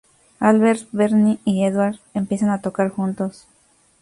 Albert, 0.39 0.87
Bernie 0.93 1.37
y 1.45 1.63
Eduard 1.63 1.99
empiezan 2.15 2.49
a 2.49 2.59
tocar 2.63 2.89
juntos. 2.89 3.45